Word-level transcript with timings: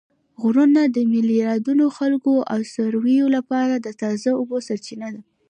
غرونه 0.41 0.81
د 0.87 0.97
میلیاردونو 1.11 1.85
خلکو 1.97 2.33
او 2.53 2.59
څارویو 2.73 3.25
لپاره 3.35 3.73
د 3.77 3.87
تازه 4.01 4.29
اوبو 4.39 4.57
سرچینه 4.67 5.07
ده 5.13 5.21